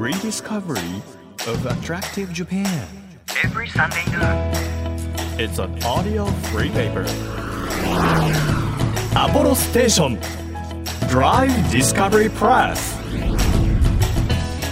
[0.00, 1.02] Rediscovery
[1.46, 2.64] of Attractive Japan.
[3.44, 4.56] Every Sunday night.
[5.38, 7.04] Is an audio free paper.
[9.14, 10.18] アポロステーション
[11.10, 12.98] Drive Discovery Press.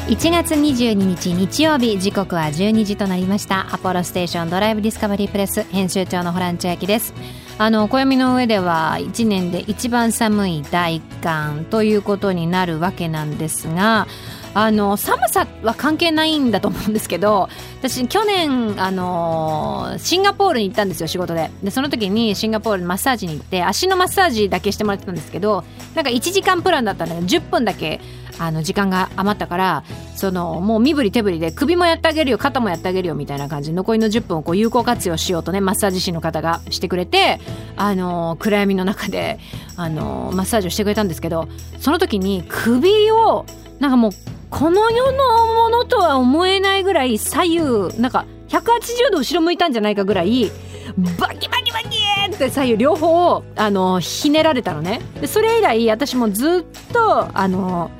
[0.06, 1.98] 1月22日日曜日。
[2.00, 3.66] 時刻は12時となりました。
[3.74, 7.12] アポロステーションドライブディスカバリープレス編集長のホランチャです。
[7.58, 14.06] あの暦の上では1年で一番寒い大寒ということになるわけなんですが
[14.54, 17.48] あの寒さは関係ないんだと思うんですけど
[17.80, 21.50] 私去年あのシンガポールに行ったんですよ仕事で。
[21.62, 28.00] でその時にシンガポールマッサージに行って足のマッサージだけしてもらってたんですけどなんか1時間プランだったので10分だけ
[28.38, 29.84] あの時間が余ったから
[30.14, 37.40] そのもう身振り手振りで首もやってあげるよ肩もやってあげるよみたいな感じ残りの10分をこう有効活用しようとねマッサージ師の方がしてくれて
[37.76, 39.38] あの暗闇の中で
[39.76, 41.48] あのマッサージをしてくれたんですけど
[41.80, 43.46] その時に首を
[43.80, 44.12] なんかもう
[44.50, 50.50] この世のものとは思えないぐらい左右なんか180度後ろ向いたんじゃないかぐらい
[50.96, 55.00] バキバキバキーって左右両方あのひねられたのね。
[55.20, 57.90] でそれ以来私もずっとあの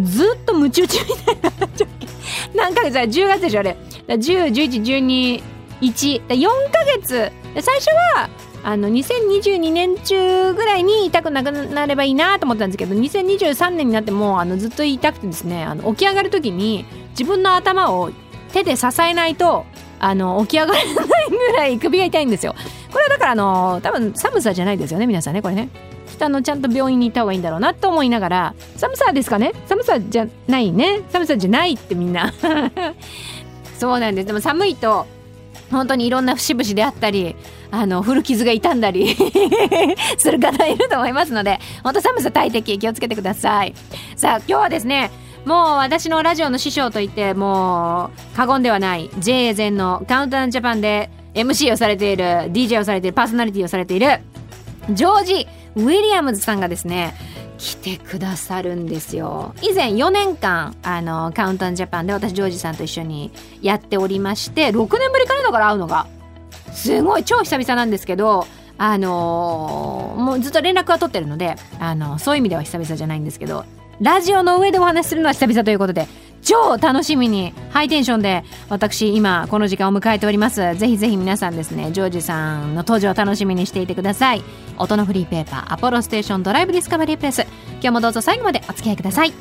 [0.00, 1.50] ずっとムチ打ちみたいな
[2.54, 3.76] 何ヶ月だ10月でしょあれ。
[4.08, 5.42] 101112
[5.80, 7.32] 1 4ヶ月。
[7.60, 8.30] 最初は
[8.64, 18.12] あの2022年中ぐらいに痛くなくなればいいなと思ったんですけど2023年になってもあのずっと痛くてですねあの起き上がる時に自分の頭を
[18.52, 19.66] 手で支えないと
[19.98, 22.54] あの起き上がれないぐらい首が痛いんですよ。
[22.92, 25.68] これはだからあの多分寒さじゃないですよね皆さんねこれね。
[26.20, 29.52] あのちゃんと病院に行った方がいいんだろうなと思いながら寒さですかね？
[29.66, 31.00] 寒さじゃないね。
[31.10, 32.32] 寒さじゃないってみんな。
[33.78, 34.26] そうなんです。
[34.26, 35.06] でも寒いと
[35.70, 37.34] 本当にいろんな節々であったり
[37.70, 39.16] あの古傷が傷んだり
[40.18, 43.74] する方いると思いますので本当寒さ大敵気をつけてください。
[44.16, 45.10] さあ今日はですね
[45.44, 54.20] もう私のラジオの師匠といってもう過言ではない JA 全のカウントダウンジャパンで MC をされている DJ をされているパーソナリティをされている
[54.90, 57.14] ジョージ・ウィリアムズさんがですね
[57.58, 59.54] 来てくださるんですよ。
[59.62, 66.06] 以前4年間あのカウントダウンジャパンで私ジョージさんと一緒にやっておりまして6年ぶりからだから会うのが。
[66.72, 68.46] すごい超久々なんですけど
[68.78, 73.64] あのーもうずっと連絡は取ってるのであのそういう意味では久々じゃないんですけど
[74.00, 76.06] ラジオの上でお話しするのは久々ということで
[76.42, 77.54] 超楽しみに。
[77.70, 80.74] ハイテンションで私今この時間を迎えております。
[80.76, 84.42] ぜひぜひ皆さんですねジョージさんの登場を楽しみにしていてください。
[84.78, 87.46] 音のフリーペーパーアポロステーションドライブディスカバリープレス。
[87.74, 89.32] 今日もどうぞ最後までお付き合いください。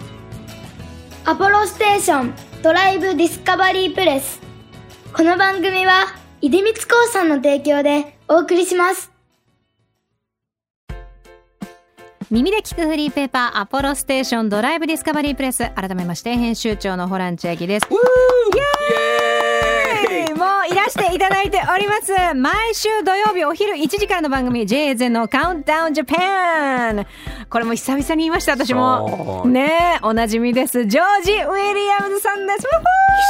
[1.26, 4.40] アポロステーションドライブディスカバリープレス。
[5.14, 6.06] この番組は
[6.42, 9.11] 出光興産の提供でお送りします。
[12.32, 15.70] 耳で聞くフリーペーパーアポロステーションドライブディスカバリープレス。
[15.72, 17.88] 改めまして編集長のホラン千秋です。
[17.92, 19.31] イエーイ
[20.72, 22.14] いらしていただいております。
[22.34, 27.06] 毎週土曜日お昼1時からの番組ゼのカウントダウンジャパン
[27.50, 29.44] これも久々に言いました私も。
[29.46, 30.86] ねえおなじみです。
[30.86, 32.68] ジョージ・ウィリアムズさんです。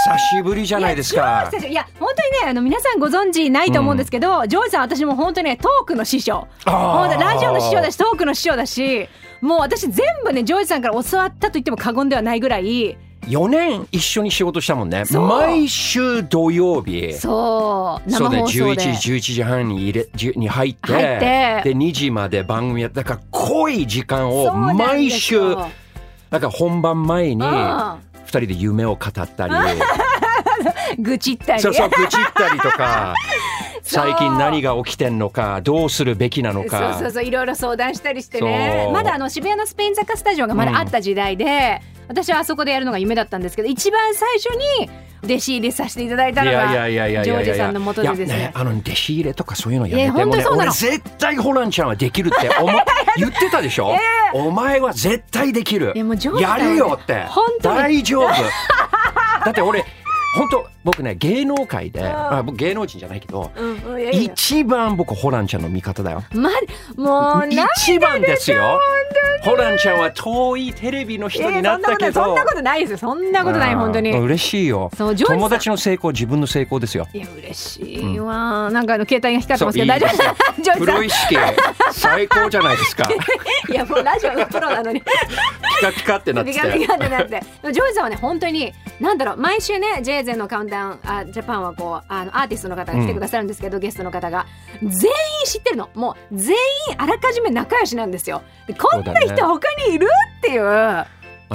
[0.06, 1.50] 久しぶりじゃないですか。
[1.68, 6.48] いや本当にねあの皆さんご存知ないと思うんですけど、ジョージさん私も本当にねトークの師匠。
[6.66, 9.08] ラジオの師匠だしトークの師匠だし
[9.42, 12.98] もう私全部ねジョージさんから教わったと言っても過言ではないぐらい
[13.28, 15.06] 4年一緒に仕事したもんね。
[15.06, 15.28] そう。
[15.28, 17.14] 毎週土曜日。
[17.14, 18.10] そう。
[18.10, 18.82] 生放送で。
[18.82, 20.92] 11時11時半に入れじに入って。
[21.64, 25.68] で2時まで番組やってだから濃い時間を毎週よ
[26.32, 27.48] なんか本番前にうん。
[27.48, 29.54] 2人で夢を語ったり。
[31.00, 31.62] 愚痴ったり。
[31.62, 33.14] そうそう愚痴ったりとか。
[33.84, 34.06] そう。
[34.06, 38.84] 最近何が起きてんのかどうするべきなのそうかそうそういろいろ相談したりしてね。
[38.86, 38.94] そう。
[38.94, 44.46] まだあの渋谷のスペイン坂スタジオがまだあった時代で、私はあそこでやるのが夢だったんですけど一番最初
[44.80, 44.90] に
[45.24, 48.24] 弟子入りさせていただいたのいやいやがジョージさんのもとでです。
[48.24, 50.72] いやねあの弟子入れとかそういうのやいやめてね本当にそうなの？
[50.72, 52.76] 俺絶対ホランちゃんはできるって思っ
[53.18, 53.96] 言ってたでしょ、
[54.34, 55.94] お前は絶対できる。
[55.96, 57.26] いやるよって。
[57.62, 58.28] 大丈夫。
[59.46, 59.84] だって俺
[60.36, 64.34] 本当僕ね芸能界で、あ僕芸能人じゃないけどうんうんいやいや。
[64.34, 66.24] 一番僕ホランちゃんの味方だよ。
[66.34, 66.50] ま
[66.96, 68.80] もうな一番ですよ。
[69.44, 72.24] ホランちゃんは遠いテレビの人になったけど。
[72.24, 72.98] そんなことないですよ。
[72.98, 74.12] そんなことない本当に。
[74.12, 74.92] うん嬉しいよ。
[74.96, 75.38] そうジョージさん。
[75.38, 77.08] 友達の成功自分の成功ですよ。
[77.14, 80.36] いや嬉しいわ、なんかあの携帯が光ってますけど大丈夫ですか？
[80.62, 80.80] ジョージさん。
[80.80, 81.36] プロ意識
[81.94, 83.10] 最高じゃないですか。
[83.70, 85.02] いやもうラジオのプロなのに。
[85.02, 85.06] ピ
[85.86, 86.60] カピカってなってて。
[86.60, 87.30] ビカビカってなって。
[87.30, 94.46] でもジョージさんはね本当になんだろう毎週ね J ゼのカウントダウンあジャパンはこうあのアーティストの方が来てくださるんですけど、ゲストの方が。
[94.80, 94.92] 全員
[95.46, 95.90] 知ってるの。
[95.96, 96.56] もう全員
[96.98, 98.44] あらかじめ仲良しなんですよ。
[98.68, 100.08] でこんな人他にいる
[100.40, 101.06] っていう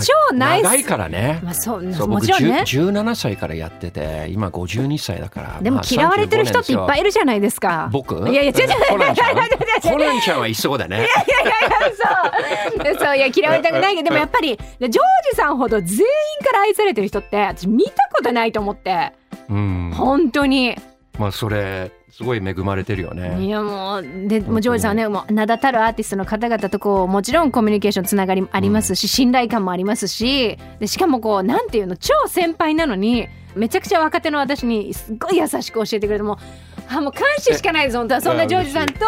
[0.01, 0.65] 超ナイス。
[0.65, 1.41] 長いからね。
[1.43, 2.65] まあそうもちろんね。
[2.67, 5.59] 10 17歳からやってて今52歳だから。
[5.63, 7.89] でもまあ嫌われてる人っていっぱいいいるじゃないですか。
[7.93, 8.17] 僕？
[8.29, 8.59] いやいや違う違う。
[8.61, 11.09] 違う違う違うコナンちゃんはいそうだね
[12.77, 12.99] そう。
[12.99, 16.05] そういや嫌われたくないけどでもやっぱりでジョージさんほど全員
[16.45, 19.13] から愛されてる人って私見たことないと思って。
[19.49, 19.93] うん。
[19.95, 20.77] 本当に。
[21.19, 23.43] まあそれすごい恵まれてるよね。
[23.43, 36.37] いやもうでもうジョージさんはねもう名だたるアーティストの方々とこうもちろんコミュニケーションつながりありますし、信頼感もありますしでしかもこうなんていうの超先輩なのにめちゃくちゃ若手の私にすっごい優しく教えてくれてもう
[36.89, 38.21] あもう感謝しかないです本当は。
[38.21, 38.99] そんなジョージさんと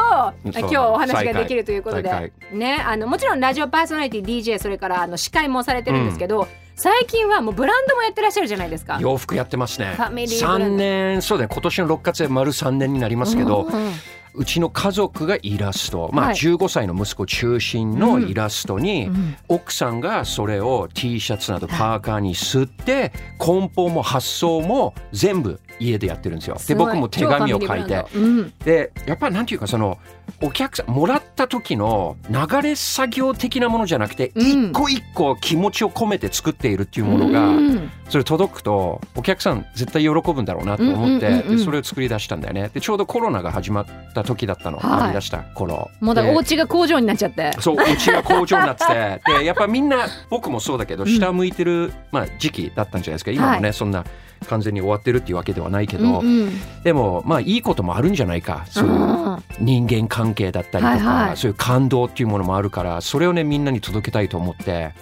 [0.45, 2.09] 今日お話ができるということで。
[2.09, 8.99] 再ねあのもちろんラジオパーソナリティ DJ それからあの司会もされてるんですけど、最近はもうブランドもやってらっしゃるじゃないですか。
[9.01, 10.67] 洋服やってますねファミリーブランド。
[10.67, 13.93] 3年そうだね今年の6月で丸3年になりますけど、うんうん
[14.35, 16.35] うちの家族がイラスト、まあ、はい。
[16.37, 26.57] 15歳の息子中心のイラストに、うん奥さんがそれを T シャツなどパーカーに吸って梱包も発送も全部家でやってるんですよ。
[26.67, 28.05] で僕も手紙を書いて。
[28.15, 28.53] うん。
[28.65, 29.99] でやっぱりなんていうかその
[30.43, 34.71] お客さんもらった時の流れ作業的なものじゃなくて、うん。
[34.71, 41.57] 一個一個気持ちを込めて作っているっていうものが、うんそれ届くとお客さん絶対喜ぶんだろうなと思って、うんうんうんうん。
[41.59, 42.71] でそれを作り出したんだよね。
[42.73, 45.01] でちょうどコロナが始まった時だったの、はい。
[45.01, 45.91] やり出した頃。
[46.01, 47.53] でもうだからお家が工場になっちゃって。
[47.61, 49.21] そううちが工場になってて。
[49.41, 53.31] でやっぱみんな僕もそうだけど下向いてる、まあ、時期だったんじゃないですか。
[53.31, 54.05] 今もね、はそんな
[54.47, 56.51] 完全に終わってるっていうわけではないけど、うんうん。
[56.83, 58.65] でもまあいいこともあるんじゃないか。
[58.71, 59.39] そういううん。
[59.61, 61.37] 人間関係だったりとか、はいはい。
[61.37, 64.95] そういう感動っていうものもあるからそれをねみんなに届けたいと思って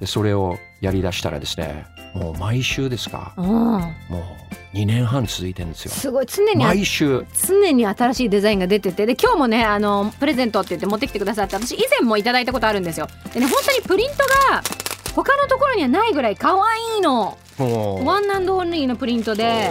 [0.00, 3.46] でそれをやりだしたらですねもう毎週ですかうん。
[3.46, 3.78] も
[4.74, 5.90] う2年半続いてるんですよ。
[5.90, 7.24] すごい常に毎週。
[7.46, 13.08] 常に新しいデザインが出ててで今日もねあのプレゼントって言って持ってきてくださって私以前もいただいたことあるんですよ。
[13.32, 14.16] でね本当にプリント
[14.50, 14.62] が
[15.14, 19.70] 他のところにはないぐらい可愛いのワンアンドオンリーのプリントで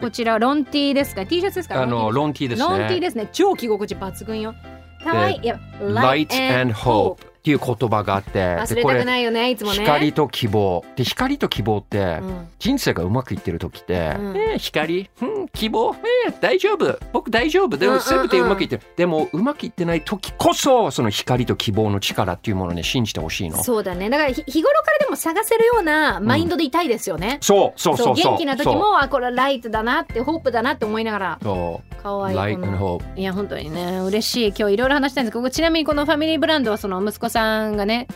[0.00, 1.82] こちらロンティーですか？T シャツですか？
[1.82, 2.48] あのロンティー。
[2.48, 2.68] ですね。
[2.68, 3.28] ロンティーですね。
[3.32, 4.54] 超着心地抜群よ。
[5.02, 9.80] 可愛いいや Light and Hope っていう言葉があって忘れたくないよねいつもね。
[9.80, 10.82] 光と希望。
[10.96, 12.48] で光と希望ってうん。
[12.58, 14.34] 人生がうまくいってる時って、うん。
[14.34, 15.94] えー光、うん、希望、
[16.26, 16.98] えー大丈夫？
[17.12, 17.76] 僕大丈夫？
[17.76, 18.02] でうんうんうん。
[18.02, 23.62] も全てうまくいってる、でもうまくいってない時こそその光と希望の力っていうものをね信じてほしいの。
[23.62, 24.08] そうだね。
[24.08, 28.32] だからひ日頃からでも探せるようなマインドでいたいですよね、そうそうそうそう。
[28.32, 31.94] 元気な時もあこれライトだなってホープだなって思いながらそう。
[32.02, 34.54] 可愛い Hope いや本当にね嬉しい。
[34.58, 38.06] 今日いろいろ話したんですけどちなみにこのファミリーブランドはその息子さんがね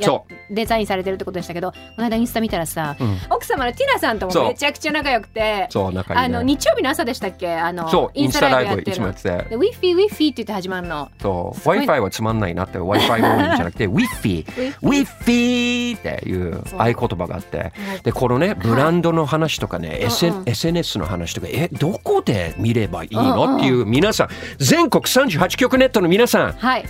[0.50, 3.18] デザインされてるってことでしたけどこの間インスタ見たらさ、うん。
[3.30, 7.52] 奥様のティナさんともめちゃくちゃ仲良くてあの日曜日の朝でしたっけ？
[7.52, 8.94] あのそうインスタライブいやってるの。
[8.94, 11.10] つもやっててでウィッフィーウィッフィーって言って始まるの。
[11.20, 11.58] そう。
[11.58, 12.78] Wi-Fi はつまんないなって。
[12.78, 14.44] Wi-Fi も多いんじゃなくて Wi-Fi
[14.82, 17.58] Wi-Fi っていう合言葉があって。
[17.58, 17.70] はい。
[18.02, 20.48] でこのねブランドの話とかね、うん SN うん。
[20.48, 23.56] SNS の話とかえどこで見ればいいの？
[23.56, 24.28] っていう皆さん。
[24.58, 26.52] 全国38局ネットの皆さん。
[26.52, 26.84] はい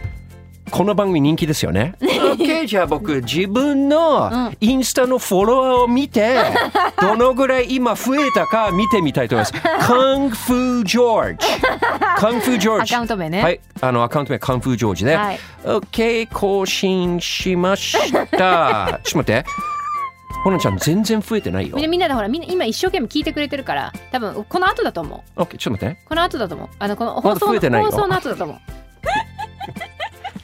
[0.70, 1.94] この番組人気ですよね。
[2.00, 6.36] OK じゃあ僕自分のインスタのフォロワーを見て
[7.00, 9.62] どのぐらい今増えたか見てみたいと思います。
[9.86, 11.46] カンフージョージ。
[12.16, 13.42] カンフージョージアカウント名ね。
[13.42, 13.60] はい。
[13.80, 15.40] あのアカウント名カンフージョージで、はい。
[15.64, 17.92] OK 更新しまし
[18.30, 19.00] た。
[19.04, 19.44] ちょっと待って。
[20.44, 21.76] ほのちゃん全然増えてないよ。
[21.76, 25.40] みんなみんなでほらみんな今一生懸命聞いてくれてるから多分この後だと思う。
[25.40, 25.98] OK ちょっと待って。
[26.08, 26.68] この後だと思う。
[26.78, 28.77] あのこの放送の放送の後だと思う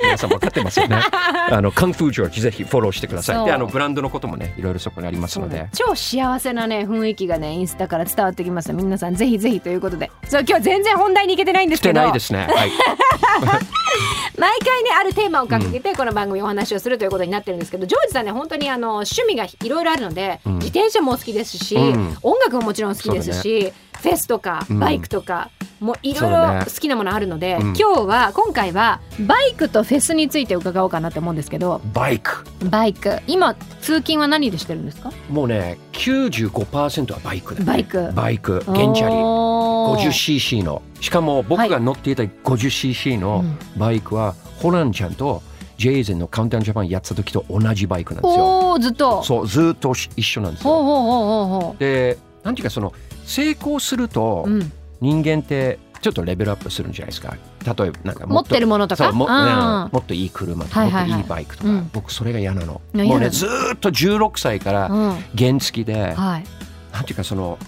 [0.04, 0.96] 皆さん分かってますよね。
[1.50, 3.44] あのカンフージョージぜひフォローしてください。
[3.44, 5.68] であのブランドのこともねいろいろそこにありますので。
[5.73, 10.11] 超幸せなね雰囲気がねインスタから伝わってきます皆さんぜひぜひということで。
[10.28, 12.00] そう今日全然本題に行けてないんですけど。
[12.00, 12.46] ないですね。
[12.49, 12.70] はい。
[14.38, 20.54] 毎回ねあるテーマを掲げてこの番組お話をするということになってるんですけど、ジョージさんね本当にあの趣味がいろいろあるので、ん。
[20.54, 22.16] 自転車も好きですし、うん。
[22.23, 24.80] 音楽ももちろん好きですし、フェスとかうん。
[24.80, 25.50] バイクとか、
[25.85, 27.61] もういろいろ好きなものあるので、うん。
[27.76, 31.83] 今日は今回はバイクとフェスについて伺おうかなと思うんですけど。
[31.93, 32.43] バイク。
[32.71, 33.21] バイク。
[33.26, 35.12] 今通勤は何でしてるんですか？
[35.29, 37.67] もうね95%はバイクだね。
[37.67, 38.12] バイク。
[38.14, 38.61] バイク。
[38.64, 39.14] 原チャリ。
[39.14, 40.81] おー 50cc の。
[41.03, 43.45] しかも僕が乗っていた 50cc の
[43.76, 45.43] バイクは、ホランちゃんと
[45.76, 48.79] ジェイゼンのカウンタージャパンやってた時と同じバイクなんですよ。
[48.81, 49.23] ずっと。
[49.23, 50.73] そうずっと一緒なんですよ。
[50.73, 52.95] ほうほうほうほうほでなんていうかその
[53.26, 57.36] 成功するとう、うん、人間ってちょっとレベルアップするんじゃないですか。
[57.64, 59.10] 例えばなんか持ってるものとか？
[59.12, 61.10] も,、っといい車とか、はいはいはい。
[61.10, 61.90] もっといいバイクとか、うん。
[61.92, 62.80] 僕それが嫌なの。
[62.92, 65.18] もうねずーっと16歳からうん。
[65.36, 66.44] 原付で、はい。
[66.92, 67.58] なんていうかその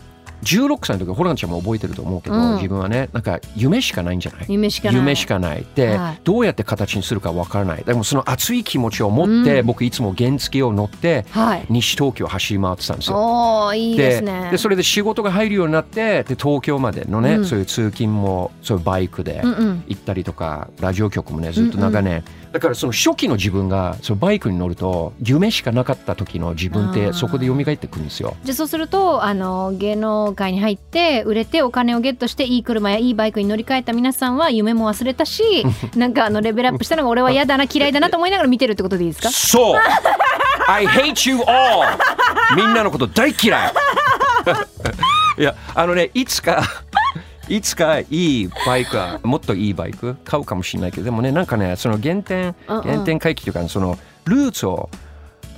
[0.42, 2.56] 16歳の時ホランちゃんも覚えてると思うけど、うん。
[2.56, 4.46] 自分はねなんか夢しかないんじゃない？
[4.48, 4.96] 夢しかない。
[4.96, 5.66] 夢しかない。
[5.74, 6.20] で、はい。
[6.24, 7.84] どうやって形にするかわからない。
[7.84, 9.66] でもその熱い気持ちを持って、うん。
[9.66, 11.66] 僕いつも原付を乗ってはい。
[11.70, 13.72] 西東京走り回ってたんですよ。
[13.74, 14.48] いいですね。
[14.50, 17.44] でそれで仕事が入るようになってで東京までのね、うん。
[17.46, 19.84] そういう通勤もそういうバイクでうんうん。
[19.86, 28.34] 行ったりとか、ラジオ局もねずっと長年、だからその初期の自分がそのバイクに乗ると夢しかなかった時の自分ってそこで蘇ってくるんですよ。
[28.44, 35.64] じゃあそうするとあの芸能界に入って売れてお金をゲットしていい車やいいバイクに乗り換えた皆さんは夢も忘れたし
[35.96, 39.30] なんかあのレベルアップしたのが俺は嫌だな嫌いだなと思いながら見てるってことでいいですか？
[39.30, 39.80] そう。
[40.68, 41.46] I hate you all.
[42.56, 43.72] みんなのこと大嫌い。
[45.38, 46.62] いやあのねいつか
[47.48, 50.16] いつかいいバイクはもっといいバイク？
[50.24, 52.82] 買うかもしれないけどでもねなんかねその原点うんうん。
[52.82, 54.90] 原点回帰というかそのルーツを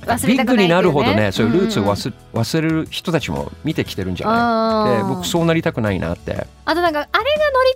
[0.03, 4.97] 忘ビッグになるほどねそういうルーツをうんうん忘,、忘れる人たちも見てきてるんじゃない？
[4.97, 6.47] で僕そうなりたくないなって。
[6.65, 7.25] あとなんかあれが乗り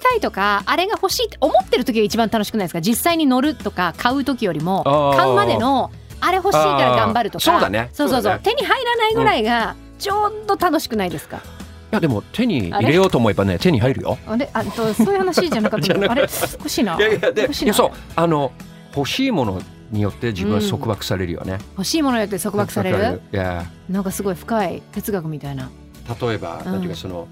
[0.01, 2.82] たいとかあれが欲しいって思ってる時が一番楽しくないですか？
[2.82, 4.84] 実際に乗るとか買う時よりも
[5.17, 5.91] 買うまでの
[6.22, 7.43] あれ欲しいから頑張るとか。
[7.43, 7.89] そうだね。
[7.93, 8.34] そうそうそう。
[8.36, 8.39] ね。
[8.43, 11.39] 手に入らないぐらいがちょうど楽しくないですか、い
[11.93, 14.17] やでも手に入れようと思えばね手に入るよ。
[14.27, 14.50] あれ？
[14.53, 16.21] あとそういう話じゃなかった あれ？
[16.21, 16.97] 欲しいな。
[16.97, 17.67] いやいやで欲しいな。
[17.67, 17.91] いやそう。
[18.15, 18.51] あの
[18.95, 23.21] 欲しいものによって自分は束束されるよね、欲しいものによって束縛される？
[23.31, 25.69] いやなんかすごい深い哲学みたいな。
[26.21, 26.71] 例えば、うん。
[26.71, 27.27] なんていうかその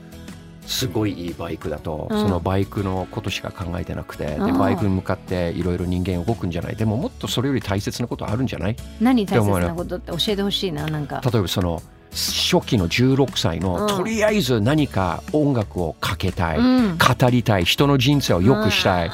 [0.66, 2.22] すごいいいバイクだと、うん。
[2.22, 4.46] そのバイクのことしか考えてなくて、うん。
[4.54, 6.76] でバイクに向かっていろいろ人間動くんじゃない。
[6.76, 8.76] でももっとそれより大切なことあるんじゃない？
[9.00, 11.22] 何大切なことって教えてほしいななんか。
[11.32, 13.88] 例えばその初期の16歳の、うん。
[13.88, 16.98] とりあえず何か音楽をかけたい、うん。
[16.98, 19.12] 語りたい人の人生を良くしたい、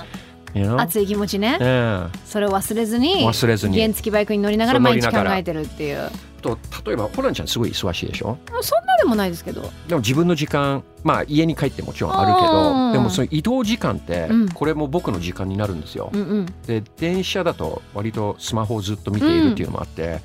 [0.55, 0.79] you know？
[0.79, 1.57] 熱い気持ちね。
[1.61, 3.79] うんそれを忘れずに忘れずに。
[3.79, 6.09] 原付バイクに乗りながら毎日考えてるっていう。
[6.41, 8.37] と例えばホランちゃんすごい忙しいでしょ？
[8.61, 9.71] そんなでもないですけど。
[9.87, 12.91] でも自分の時間まあ家に帰ってもちろんあるけうん。
[12.91, 14.49] どでもその移動時間ってうん。
[14.49, 16.09] これも僕の時間になるんですよ。
[16.13, 16.45] うんうん。
[16.65, 20.19] で電車だと割とスマホをずっと見ているっていうのもあって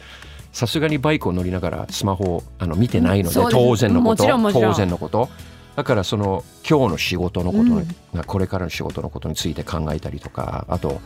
[0.52, 3.50] さすがにバイクを乗りながらスマホをあの見てないのでです。
[3.50, 5.28] 当然のこと当然のこと。
[5.74, 7.86] だからその今日の仕事のこと、うん
[8.26, 11.00] これからの仕事のことについて考えたりとかあと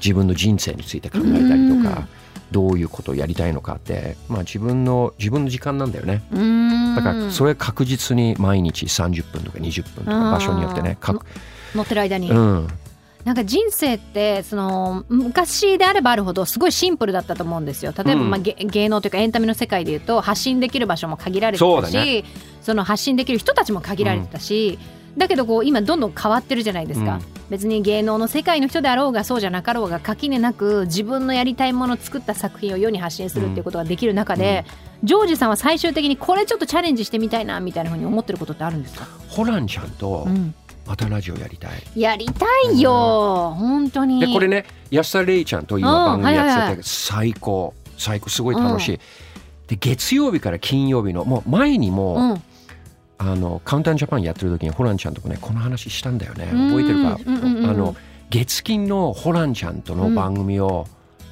[0.00, 2.08] 自分の人生について考えたりとか、
[2.50, 6.22] どういうことをやりたいのかって、まあ、自分の自分の時間なんだよね。
[6.32, 6.94] うーん。
[6.96, 10.98] だからそれ確実に毎日30分とか20分とか場所によってね
[11.74, 12.68] 乗ってる間に、うん
[13.28, 17.92] なんか人生ってその昔であればあるほどすごいシンプルだったと思うんですよ。
[17.94, 18.30] 例えば、うん。
[18.30, 22.24] まあ、げ芸能というかエンタメの世界でいうと発信できる場所も限られてそうたしだね。
[22.62, 24.78] その発信できる人たちも限られてたし、
[25.18, 27.22] だけどこう今どんどん変わってるじゃないですか、うん。
[27.50, 34.64] 別に芸能の世界の人であろうがそうじゃなかろうが垣根なく自分のやりたいものを作った作品を世に発信するっていうことができる中で、
[35.04, 40.54] ジョージさんは最終的にこれちょっとチャレンジしてみたいなみたいなふうに思ってることってあるんですか、ホランちゃんとうん、
[40.88, 42.00] またラジオやりたい。
[42.00, 44.20] やりたいよ、本当に。
[44.20, 46.22] でこれね安田レイちゃんと今うん。
[46.22, 46.82] 番組やってて、はいはいはい。
[46.82, 47.74] 最高。
[47.98, 48.30] 最高。
[48.30, 49.00] すごい楽しい。
[49.66, 52.42] で月曜日から金曜日のもう前にも、うん。
[53.20, 56.48] あのカウンタージャパンやってる時にホランちゃんとかねこの話したんだよね。
[56.52, 56.68] うん。
[56.68, 57.70] 覚えてるか、うんうんうん。
[57.70, 57.94] あの
[58.30, 60.86] 月金のホランちゃんとの番組を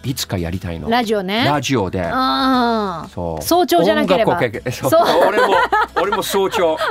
[0.06, 1.44] いつかやりたいの、ラジオね。
[1.44, 2.00] ラジオで。
[2.04, 3.42] あそう。
[3.42, 4.34] 早朝じゃなければ。
[4.34, 4.90] 音楽をかけそう。
[4.90, 5.02] そう。
[5.28, 5.54] 俺も
[6.00, 6.76] 俺も早朝。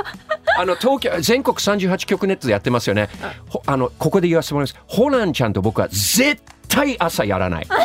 [0.58, 3.08] あの東京全国38局ネットでやってますよね。
[3.48, 4.80] ほあのここで言わせてもらいます。
[4.86, 7.66] ホランちゃんと僕は絶対朝やらない。
[7.70, 7.76] あ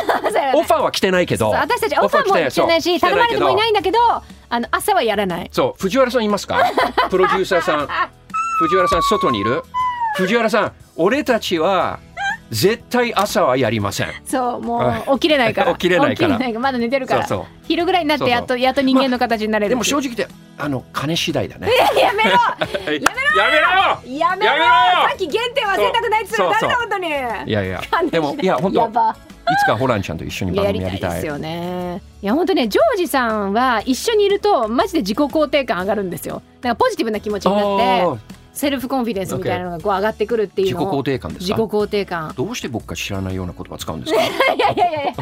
[0.56, 1.50] オファーは来てないけど。
[1.50, 3.98] 私たちオファーも来てないし頼まれてもいないいんだけど
[4.48, 5.48] あの朝はやらない。
[5.52, 5.82] そう。
[5.82, 6.62] 藤原さんいますか？
[7.10, 7.88] プロデューサーさん。
[8.58, 9.62] 藤原さん外にいる？
[10.16, 11.98] 藤原さん俺たちは
[12.52, 14.08] 絶対朝はやりません。
[14.26, 15.72] そうもう 起きれないから。
[15.72, 16.38] 起きれないから。
[16.60, 17.26] まだ寝てるから。
[17.66, 20.28] 昼ぐらいになってやっとやっと人間の形になれるでも正直言って
[20.58, 21.68] あの金次第だね。
[21.98, 22.30] やめろ！
[22.30, 22.36] や
[22.90, 23.06] めろ！
[23.38, 23.60] やめ
[24.10, 24.18] ろ！
[24.18, 24.52] やめろ！
[24.54, 27.08] さっき原点忘れたくないっつったら本当に？
[27.08, 27.80] いやいや。
[28.10, 28.80] でもいや本当
[29.50, 31.20] いつかホランちゃんと一緒に番やりたいで組やりたい。
[31.22, 36.42] すよねいや本当ねジョージさんは一緒にいるとマジで自己肯定感上がるんですよ。
[36.60, 41.56] だからポジティブな気持ちになってセルフコンフィデンスみたいなのがこう上がってくるっていう自己肯定感ですか？
[41.56, 42.32] 自己肯定感。
[42.36, 44.20] どうして僕が知らないような言葉使うんですか？
[44.54, 45.12] いやいやいやいや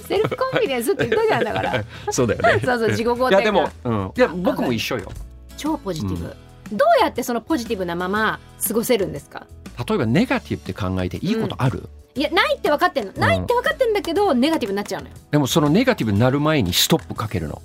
[0.00, 1.84] セルフコンフィデンスって言ったじゃんだから。
[2.10, 2.62] そうだよね。
[2.64, 3.30] そうそう自己肯定感。
[3.30, 5.10] いやでも、うん、いや僕も一緒よ。
[5.56, 6.36] 超ポジティブ、
[6.72, 9.46] どうやってそのポジティブなまま過ごせるんですか？
[9.86, 13.12] 例えばネガティブって考えていいことある、いやないって分かってんの。
[13.12, 15.14] ないって分かってんだけど、ネガティブになっちゃうのよ。
[15.30, 17.60] でもそのネガティブになる前にストップかけるの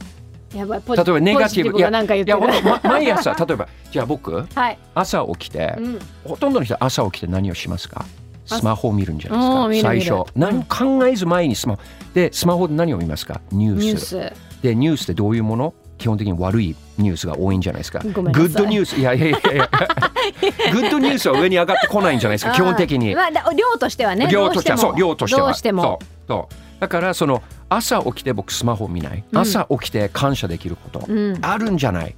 [0.54, 2.40] やばいポ例えばネガティブポジがなんか言ってる。
[2.40, 8.06] いやま毎朝 例えばじゃあ僕はい、朝起きて、うん、ほとんどの人朝起きて何をしますか？
[8.46, 9.88] スマホを見るんじゃうんないですか？
[9.90, 10.32] 最初。
[10.36, 10.66] 何も
[11.00, 11.82] 考えず前にスマホ。
[12.14, 13.42] でスマホで何を見ますか？
[13.52, 13.84] ニュース。
[13.84, 14.34] ニュース。
[14.62, 15.74] でニュースってどういうもの？
[15.98, 18.00] 基本的に悪いニュースが多いんじゃないですか？
[18.00, 18.98] グッドニュース。
[19.00, 19.70] いやいやいやいや。
[20.74, 22.52] グッドニュースは上に上がってこないんじゃないですか？
[22.56, 23.16] 基本的に。
[23.16, 25.84] まあ、だ量としてはね量としてはそう量としてはどうしても。
[25.84, 26.06] そう。
[26.28, 26.82] そう。
[26.82, 27.42] だからその
[27.76, 29.40] 朝起きて僕スマホ見ない、うん。
[29.40, 31.38] 朝起きて感謝できること、うん。
[31.42, 32.16] あるんじゃない。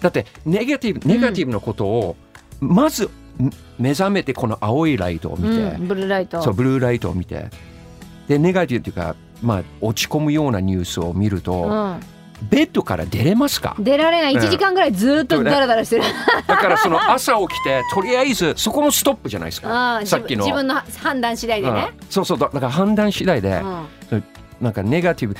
[0.00, 2.16] だってネガティブネガティブなことを、
[2.60, 3.10] まずん
[3.78, 6.42] 目覚めてこの青いライトを見て、うん、ブルーライト。
[6.42, 7.50] そうブルーライトを見て。
[8.28, 11.96] でネガティブっていうかまあ落ち込むようなニュースを見ると、
[12.50, 13.74] ベッドから出れますか？
[13.78, 14.34] うん、出られない。
[14.34, 14.40] うん。
[14.40, 16.02] 1時間ぐらいずっとダラダラしてる、
[16.46, 20.44] だからその朝起きてとりあえずそこもストップじゃないですあかあさっきの。
[20.44, 22.06] 自分の判断次第でね、うん。
[22.10, 23.62] そうそうだだから判断次第で、
[24.10, 24.24] うん
[24.60, 25.36] なんかネガティブ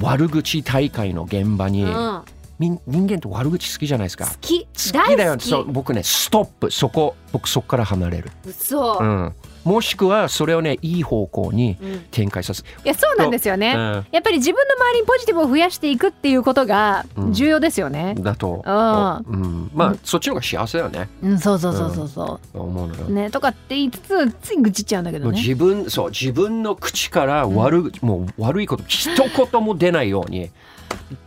[0.00, 2.22] 悪口大会の現場に、うん。
[2.58, 4.26] 人間って悪口好きじゃないですか。
[4.26, 4.64] 好き。
[4.64, 4.68] 好
[5.08, 5.38] きだよ。
[5.38, 6.70] そう僕ねストップ。
[6.70, 9.34] そこ僕そこから離れる、嘘、うん、
[9.66, 12.06] もしくはそれをねいい方向にうん。
[12.10, 14.06] 展開させいやそうなんですよね、うん。
[14.12, 17.32] やっぱり自分の周りにポジティブを増やしていくっていうことがうん。
[17.32, 21.08] 重要ですよね、だと、あうん、まあ、そっちの方が幸せだよね。
[21.22, 25.38] うん、そうそうそうそうそ思うのよ、う、ねとかって言いつつつい愚痴っちゃうんだけどね。
[25.38, 30.50] 自分そう自分の口から悪,、もう悪いこと一言も出ないように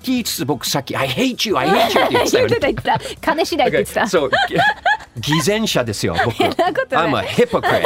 [0.03, 2.47] 言いつつ僕さっき「I hate you I hate you」って言ってた言よ。
[2.47, 2.99] ねってた言ってた。
[3.21, 4.07] 金次第って言ってた。
[4.07, 4.31] そう
[5.19, 6.37] 偽善者ですよ僕。
[6.95, 7.83] I'm a hypocrite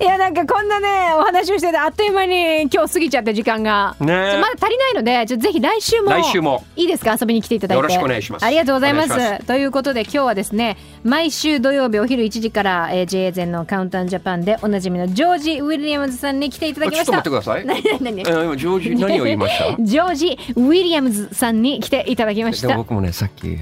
[0.00, 4.06] いやなんかこんなねお話をしててあっという間に今日過ぎちゃって時間が、ね。
[4.40, 6.64] まだ足りないのでちょぜひ来週も来週も。
[6.74, 7.16] いいですか？
[7.20, 7.82] 遊びに来ていただいて。
[7.82, 8.44] よろしくお願いします。
[8.46, 9.44] ありがとうございます。
[9.44, 17.66] ということで今日はですね毎週土曜日お昼1時から、えー、JA 全のカウンタージャパンでおなじみのジョージ・ウィリアムズさんに来ていただきちょっとました待ってください。
[17.66, 19.76] 何何えー今ジョージ何を言いました？
[19.84, 22.74] ジョージ・ウィリアムズさんに来ていただきました。
[22.74, 23.58] 僕もねさっき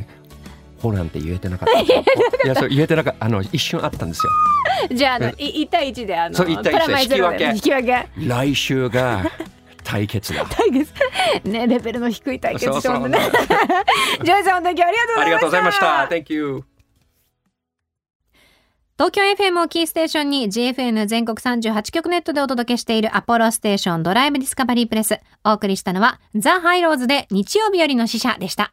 [0.80, 1.88] ホランって言えてなかった い
[2.46, 3.24] やそう言えてなかった。
[3.24, 4.32] あの一瞬あったんですよ。
[4.94, 5.32] じゃああのい
[5.64, 8.08] 1対1であのそう一対一でプラマイゼロで引引き分け。
[8.16, 9.30] 来週が
[9.84, 10.44] 対決だ。
[10.50, 10.92] 対決。
[11.44, 13.08] ねレベルの低い対決そうそう。
[13.08, 13.18] ね
[14.22, 15.86] ジョージさん本当に今日あありがとうございました。
[16.10, 16.64] Thank Thank you
[18.98, 25.20] 東京 FM をキーステーションに GFN 全国38局ネットでお届けしているアポロステーションドライブディスカバリープレス。
[25.44, 28.72] お送りしたのはザ・ハイローズで日曜日よりの使者でした。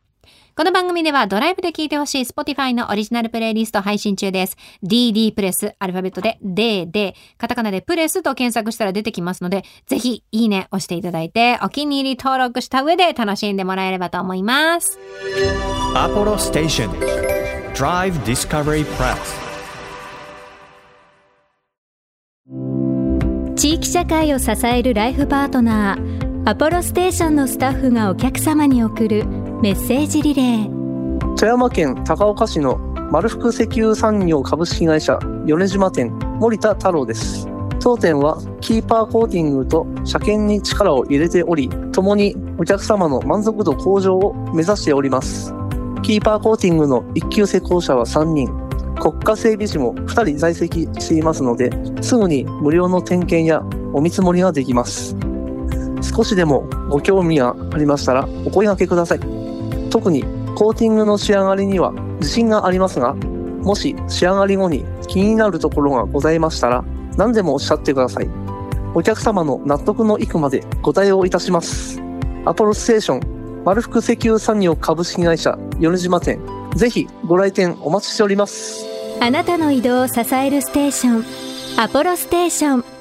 [0.56, 4.58] この番組ではドライブで聴いてほしい Spotify のオリジナルプレイリスト配信中です。
[4.84, 15.00] DD プレス、アルファベットで D で、カタカナでプレスと検索したら出てきますので、ぜひいいね押していただいて、お気に入り登録した上で楽しんでもらえればと思います。
[15.94, 16.90] Apollo Station
[17.74, 19.46] Drive Discovery Press
[23.56, 29.24] 地域社会を支えるライフパートナーアポロステーションのスタッフがお客様に送る
[29.66, 31.36] メッセージリレー。
[31.38, 32.78] 富山県高岡市の
[33.12, 37.48] 丸福石油産業株式会社米島店森田太郎です。
[37.80, 45.52] 当店はキーパーコーティングと車検に力を入れており共にお客様の満足度向上を目指しております。
[46.04, 48.48] キーパーコーティングの一級施工者は3人。
[49.02, 51.72] 国家整備士も2人在籍していますので
[52.04, 55.18] すぐに無料の点検やお見積もりができます。
[56.04, 59.45] 少しでもご興味がありましたらお声掛けください。
[59.96, 60.24] 特に
[60.56, 66.84] コーティングの仕上がりには自信がありますが、もし仕上がり後に気になるところがございましたら、
[67.16, 68.28] 何でもおっしゃってください。
[68.94, 72.02] お客様の納得のいくまでご対応いたします。
[72.44, 76.42] アポロステーション、丸福石油産業株式会社米島店、
[76.76, 78.86] ぜひご来店お待ちしております。
[79.22, 82.95] あなたの移動を支えるステーションアポロステーション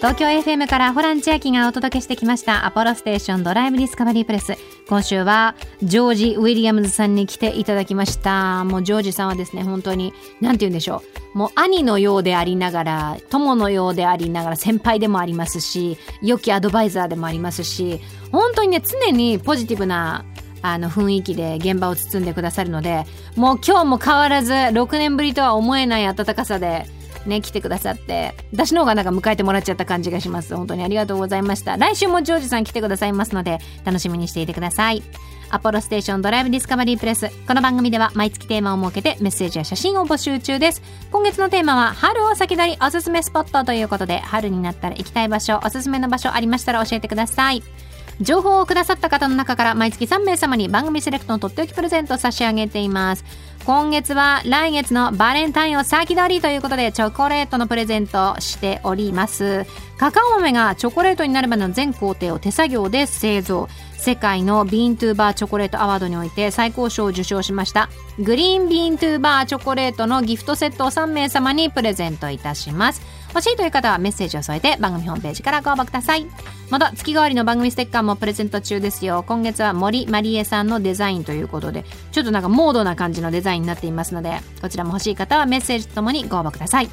[0.00, 4.54] 東京 FM からホラン千秋がお届けしてきましたアポロステーションドライブディスカバリープレス。
[4.88, 8.64] 今週はジョージ・ウィリアムズさんに来ていただきました。
[8.64, 11.02] もうジョージさんはですね本当に何て言うんでしょ
[11.34, 11.38] う。
[11.38, 18.00] もう兄のようでありながら友のようでありながら先輩でもありますし良きアドバイザーでもありますし
[18.32, 20.24] 本当にね常にポジティブな
[20.62, 23.04] あの雰囲気で現場を包んでくださるので
[23.36, 26.86] もう今日も変わらず6年ぶりとは思えない温かさで
[27.26, 30.54] ね、来てくださって、私の方がなんか迎えてもらっちゃった感じがします。
[30.56, 31.76] 本当にありがとうございました。
[31.76, 35.02] 来週もジョージさん来てくださいますので、楽しみにしていてください。
[35.52, 37.28] アポロステーションドライブディスカバリープレス。
[37.46, 40.82] この番組では毎月テーマを設けてメッセージや写真を募集中です。
[41.10, 47.62] 今月のテーマは、春を先取りおすすめスポットということで、春になったら行きたい場所、おすすめの場所ありましたら教えてください。
[48.20, 53.24] 情報をくださった方の中から毎月3名様に番組セレクトのとっておきプレゼントを差し上げています。
[53.66, 59.66] 今月は来月のバレンタインを先取りということでチョコレートのプレゼントをしております。
[59.98, 63.68] カカオ豆がチョコレートになるまでの全工程を手作業で製造。
[64.00, 76.26] 世界の bean to bar チョコレートアワードにおいて最高賞を受賞しました green bean to bar チョコレートのギフトセットを3名様にプレゼントいたします欲しいという方はメッセージを添えて番組ホームページからご応募ください。
[76.68, 79.24] また月替わりの番組ステッカーもプレゼント中ですよ。
[79.26, 86.90] 今月は森まりえさんのデザインということでちょっとなんかモードな感じのデザインになっていますのでこちらも欲しい方はメッセージとともにご応募ください。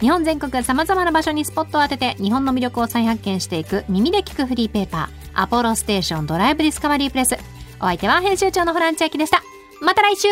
[0.00, 7.36] 日本全国さまざまな場所にスポットを当てて日本の魅力を再発見していく耳で聞くフリーペーパーアポロステーションドライブディスカバリープレス。
[7.80, 9.42] お相手は編集長のホラン千秋でした。
[9.80, 10.28] また来週。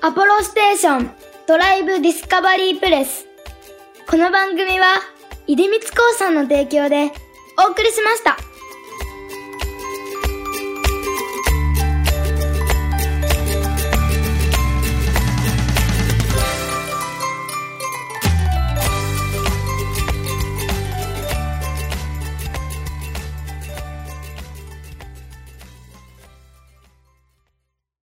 [0.00, 1.10] アポロステーション
[1.46, 3.31] ドライブディスカバリープレス。
[4.12, 5.00] この番組は、
[5.46, 5.86] 出光興
[6.18, 7.10] 産の提供で
[7.66, 8.36] お送りしました。